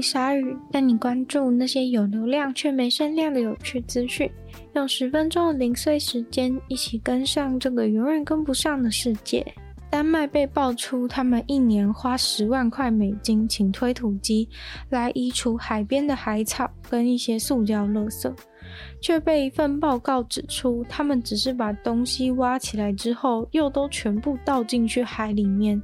[0.00, 4.30] 鲨鱼，带你关注那些有流量却没声量的有趣资讯。
[4.74, 9.46] 用十分钟的零碎时间，一起跟上这个永远跟不上的世界。
[9.90, 14.46] 丹麦被爆出，他们一年花十万块美金请推土机
[14.90, 18.30] 来移除海边的海草跟一些塑胶垃圾，
[19.00, 25.80] 却被一份报告指出，他们只是把东西挖起来之后，又都全部倒进去海里面。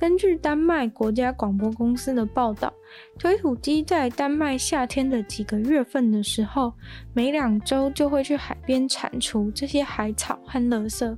[0.00, 2.72] 根据丹麦国家广播公司的报道，
[3.18, 6.72] 推土机在丹麦夏天的几个月份的时候，
[7.12, 11.14] 每两周就会去海边铲除这些海草和垃圾。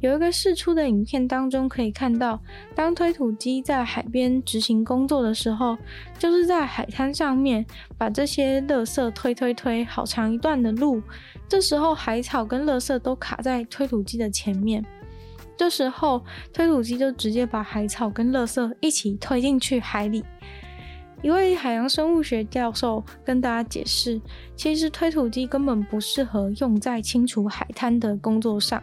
[0.00, 2.38] 有一个试出的影片当中可以看到，
[2.74, 5.78] 当推土机在海边执行工作的时候，
[6.18, 7.64] 就是在海滩上面
[7.96, 11.02] 把这些垃圾推推推好长一段的路。
[11.48, 14.84] 这时候海草跟垃圾都卡在推土机的前面，
[15.60, 20.24] 这时候推土机就直接把海草跟垃圾一起推进去海里。
[21.20, 24.18] 一位海洋生物学教授跟大家解释，
[24.56, 28.82] 其实推土机根本不适合用在清除海滩的工作上。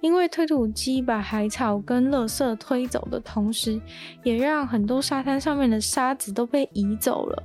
[0.00, 3.80] 因为推土机把海草跟垃圾推走的同时，
[4.22, 7.42] 也让很多沙滩上面的沙子都被移走了，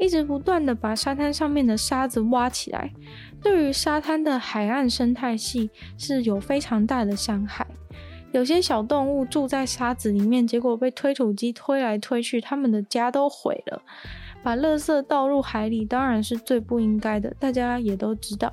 [0.00, 2.90] 一直不断的把沙滩上面的沙子挖起来，
[3.40, 7.64] 对于沙滩的海岸生态系是有非常大的伤害。
[8.32, 13.82] 有些小动物住在沙子里面，结果被推土机推来推去，他们的家都毁了。
[14.42, 18.50] 把垃圾倒入海里当然是最不应该的，大家也都知道。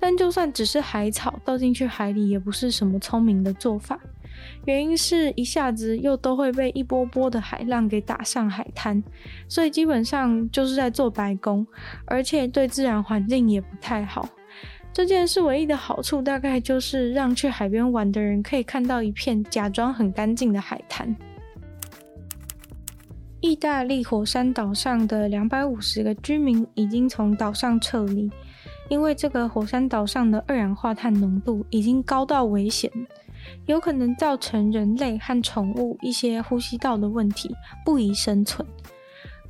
[0.00, 4.00] 但就算只是海草倒进去海里，也不是什么聪明的做法。
[4.64, 9.02] 原因是一下子又都会被一波波的海浪给打上海滩，
[9.48, 11.66] 所以基本上就是在做白工，
[12.06, 14.26] 而且对自然环境也不太好。
[14.96, 21.14] 这件事唯一的好处，大概就是让去海边玩的人可以看到一片假装很干净的海滩。
[23.42, 28.30] 意大利火山岛上的两百五十个居民已经从岛上撤离，
[28.88, 32.90] 因为这个火山岛上的二氧化碳浓度已经高到危险，
[33.66, 37.54] 有可能造成人类和宠物一些呼吸道的问题，
[37.84, 38.66] 不宜生存。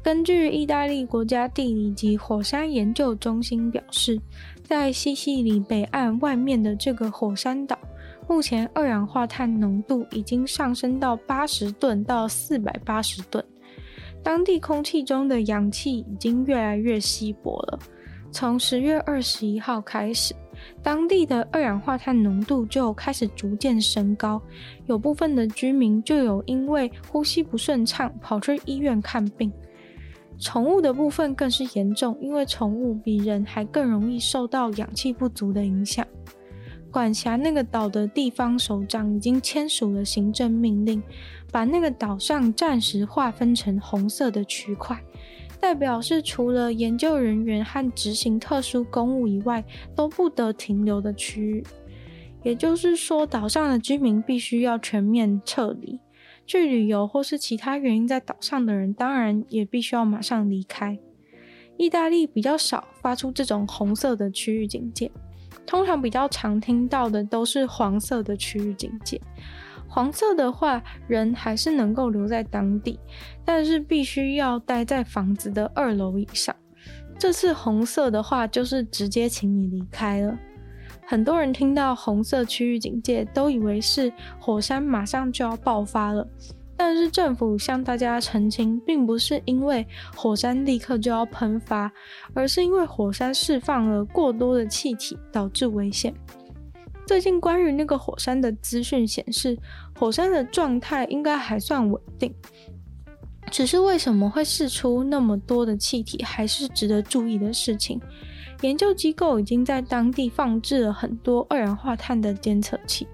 [0.02, 4.20] 根据意大利国家地理及火山研究中心表示，
[4.69, 7.78] 在西西里北岸外面的这个火山岛，
[8.28, 13.44] 目前二氧化碳浓度已经上升到八十吨到四百八十吨。
[14.25, 17.78] 当地空气中的氧气已经越来越稀薄了。
[18.32, 20.34] 从十月二十一号开始，
[20.83, 24.43] 当地的二氧化碳浓度就开始逐渐升高，
[24.87, 29.53] 有部分的居民就有因为呼吸不顺畅跑去医院看病。
[30.38, 36.06] 宠物的部分更是严重，因为宠物比人还更容易受到氧气不足的影响。
[36.91, 41.02] 管辖那个岛的地方首长已经签署了行政命令，
[41.50, 44.98] 把那个岛上暂时划分成红色的区块，
[45.60, 49.62] 代表是除了研究人员和执行特殊公务以外
[49.94, 51.64] 都不得停留的区域。
[52.42, 55.98] 也就是说，岛上的居民必须要全面撤离。
[56.46, 60.98] 去旅游或是其他原因在岛上的人，当然也必须要马上离开。
[61.76, 65.10] 意大利比较少发出这种红色的区域警戒。
[65.66, 69.20] 通常比较常听到的都是黄色的区域警戒。
[69.88, 72.98] 黄色的话，人还是能够留在当地，
[73.44, 76.54] 但是必须要待在房子的二楼以上。
[77.18, 80.38] 这次红色的话，就是直接请你离开了。
[81.08, 86.26] 很多人听到红色区域警戒，都以为是火山马上就要爆发了。
[86.76, 89.86] 但是政府向大家澄清，并不是因为
[90.16, 91.91] 火山立刻就要喷发，
[92.34, 96.12] 而是因为火山释放了过多的气体，导致危险。
[97.06, 99.56] 最近关于那个火山的资讯显示，
[99.97, 102.34] 火山的状态应该还算稳定，
[103.48, 108.00] 只是为什么会释出那么多的气体，还是值得注意的事情。
[108.62, 113.06] 研究机构已经在当地放置了很多二氧化碳的监测器，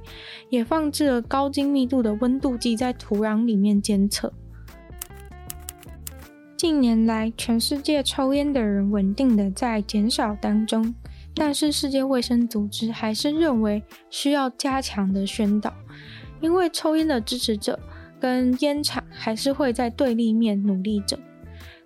[0.50, 4.32] 也放置了高精密度的温度计在土壤里面监测。
[6.56, 10.94] 近年来，全世界抽烟的人稳定的在减少当中，
[11.34, 15.74] 但是世界卫生组织还是认为需要加强的宣导，
[16.40, 17.80] 因为抽烟的支持者
[18.20, 21.18] 跟烟厂还是会在对立面努力着。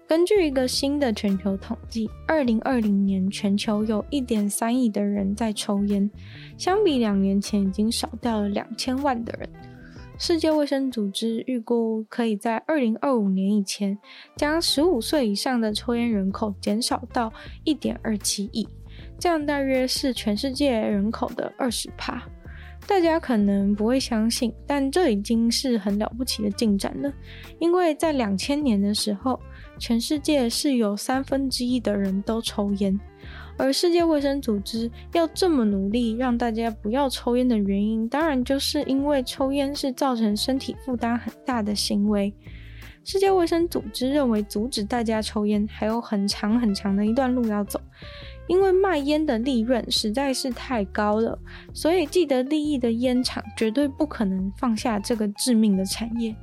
[0.08, 6.08] 根据一个新的全球统计，二零二零年全球有一点三亿的人在抽烟，
[6.56, 9.49] 相比两年前已经少掉了两千万的人。
[10.17, 13.99] 世界卫生组织预估可以在二零二五年以前，
[14.37, 17.32] 将十五岁以上的抽烟人口减少到
[17.64, 18.67] 一点二七亿，
[19.19, 22.23] 这样大约是全世界人口的二十趴。
[22.87, 27.12] 大家可能不会相信，但这已经是很了不起的进展了，
[27.59, 29.41] 因为在两千年的时候。
[29.79, 32.99] 全世界是有三分之一的人都抽烟，
[33.59, 42.33] 而世界卫生组织要这么努力让大家不要抽烟的原因，当然就是因为抽烟是造成身体负担很大的行为。
[43.05, 47.79] 世界卫生组织认为，阻止大家抽烟还有很长很长的一段路要走，
[48.49, 51.39] 因为卖烟的利润实在是太高了，
[51.73, 56.35] 所以既得利益的烟厂绝对不可能放下这个致命的产业。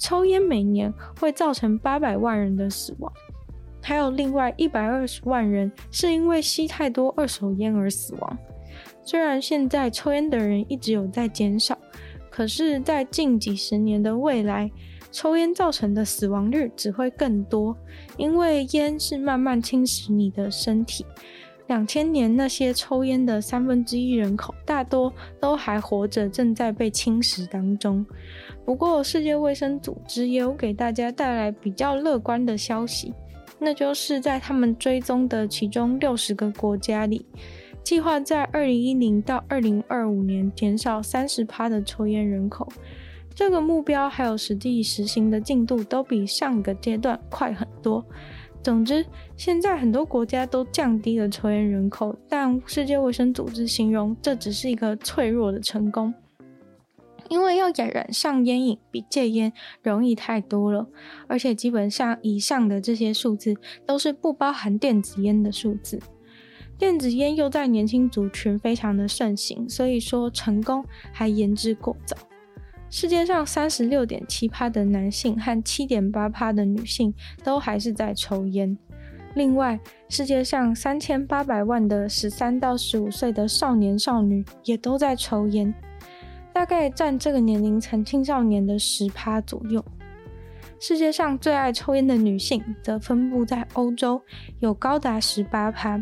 [0.00, 3.12] 抽烟每年会造成八百万人的死亡，
[3.80, 8.38] 还有另外一百二十万人是因为吸太多二手烟而死亡。
[9.04, 11.78] 虽然现在抽烟的人一直有在减少，
[12.30, 14.70] 可是，在近几十年的未来，
[15.12, 17.76] 抽烟造成的死亡率只会更多，
[18.16, 21.04] 因为烟是慢慢侵蚀你的身体。
[21.68, 28.04] 两千年那些抽烟的三分之一人口，大多都还活着，正在被侵蚀当中。
[28.64, 33.14] 不过，世界卫生组织也有给大家带来比较乐观的消息，
[33.58, 37.24] 那就是在他们追踪的其中六十个国家里，
[37.84, 42.68] 计划在二零一零到二零二五年减少三十趴的抽烟人口。
[43.34, 48.04] 这个目标还有实际实行的进度都比上个阶段快很多。
[48.62, 49.04] 总之，
[49.36, 56.14] 现在很多国家都降低了抽烟人口，但世界卫生组织形容这只是一个脆弱的成功，
[57.28, 59.52] 因为要染上烟瘾比戒烟
[59.82, 60.86] 容易太多了，
[61.26, 65.98] 而且基本上以上的这些数字都是不包含电子烟的数字，
[66.78, 72.16] 电子烟又在年轻族群非常的盛行，所以说成功还言之过早。
[72.92, 77.12] 世界上三十六点七趴的男性和七点八趴的女性
[77.42, 78.76] 都还是在抽烟。
[79.34, 79.80] 另外，
[80.10, 85.72] 世界上三千八百万的十三到十五岁的少年少女也都在抽烟，
[86.52, 89.82] 大概占这个年龄层青少年的十趴左右。
[90.78, 94.20] 世界上最爱抽烟的女性则分布在欧洲，
[94.60, 95.98] 有高达十八趴。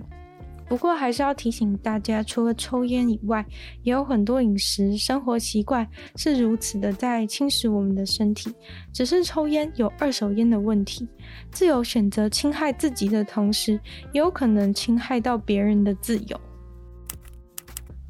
[0.71, 3.45] 不过还是要提醒大家，除了抽烟以外，
[3.83, 5.85] 也有很多饮食生活习惯
[6.15, 8.55] 是如此的在侵蚀我们的身体。
[8.93, 11.09] 只是抽烟有二手烟的问题，
[11.51, 13.73] 自由选择侵害自己的同时，
[14.13, 16.41] 也有可能侵害到别人的自由。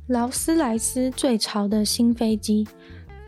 [0.08, 2.68] 劳斯莱斯最潮的新飞机，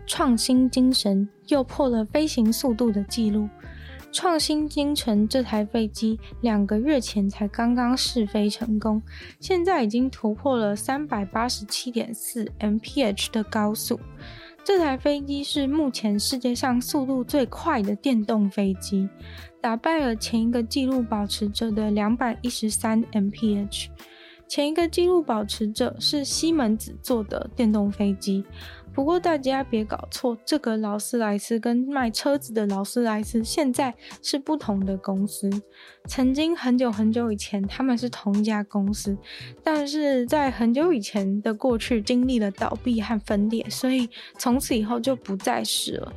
[0.07, 3.49] 创新精神又破了飞行速度的纪录。
[4.13, 9.03] 创新精神这台飞机两个月前才刚刚试飞成功，
[9.41, 13.99] 现在已经突破了三百八十七点四 mph 的高速。
[14.63, 19.09] 这台飞机是目前世界上速度最快的电动飞机，
[19.61, 23.89] 打败了前一个纪录保持者的两百一十三 mph。
[24.53, 28.45] 前一个纪录保持者是西门子做的电动飞机。
[28.93, 35.49] 不过大家别搞错，这个劳斯莱斯跟卖车子的劳斯莱斯现在是不同的公司。
[36.05, 39.17] 曾经很久很久以前，他们是同一家公司，
[39.65, 44.07] 但是在很久以前的过去经历了倒闭和分裂，所以
[44.37, 46.13] 从此以后就不再是了。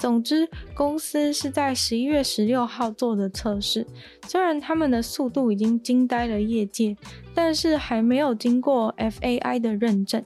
[0.00, 3.86] 总之，公司是在十一月十六号做的测试，
[4.26, 6.96] 虽然他们的速度已经惊呆了业界，
[7.34, 10.24] 但是还没有经过 FAI 的认证，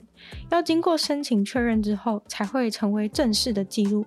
[0.49, 4.07] 要经过申请确认之后才会成为正式的记录。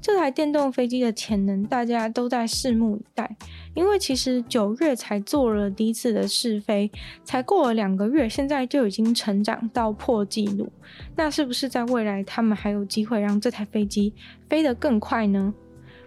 [0.00, 3.36] 这台电动飞机的潜能，大家都在拭目以待。
[3.74, 6.90] 因为其实九月才做了第一次的试飞，
[7.24, 10.70] 才过了两个月，现在就已经成长到破纪录。
[11.16, 14.14] 那是不是在未来，他们还有机会让这台飞机
[14.48, 15.52] 飞得更快呢？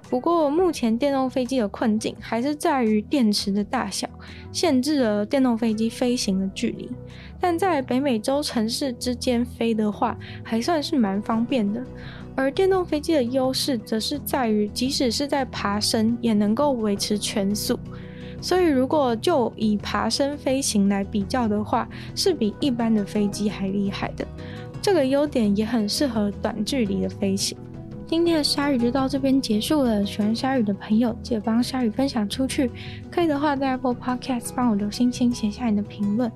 [0.09, 4.09] 不过目前电动飞机的困境还是在于电池的大小，
[4.51, 6.89] 限制了电动飞机飞行的距离。
[7.39, 11.85] 但在北美洲城市之间飞的话，还算是蛮方便的。
[12.39, 17.77] 而电动飞机的优势则是在于，即使是在爬升，也能够维持全速。
[18.41, 24.25] 所以，如果就以爬升飞行来比较的话，是比一般的飞机还厉害的。
[24.81, 27.57] 这个优点也很适合短距离的飞行。
[28.09, 30.03] 今天的鲨鱼就到这边结束了。
[30.03, 32.71] 喜欢鲨鱼的朋友，记得帮鲨鱼分享出去。
[33.11, 36.31] 可以的话，在 Apple Podcast 帮我留星星，写下你的评论。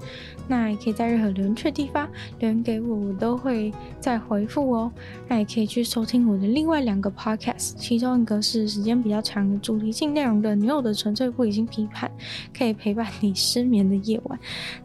[0.48, 4.92] 那也可以在任何留言区的地方留言给我，我都会再回复哦。
[5.28, 12.08] 那也可以去收听我的另外两个 Podcast，其中一个是时间比较长的主题性内容的《女友的纯粹不理性批判》，
[12.56, 14.40] 可以陪伴你失眠的夜晚。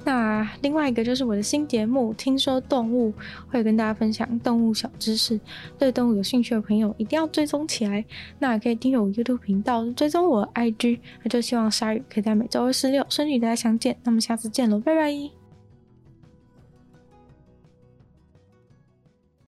[0.07, 3.11] 那另外一个就是我的新节目《听说动物》，
[3.51, 5.39] 会跟大家分享动物小知识。
[5.79, 8.05] 对动物有兴趣的朋友一定要追踪起来。
[8.39, 11.01] 那也可以订阅我 YouTube 频道，追踪我 IG。
[11.23, 13.97] 那就希望鲨鱼可以在每周二、四、六顺利与大家相见。
[14.05, 15.38] 那么下次见喽，拜拜。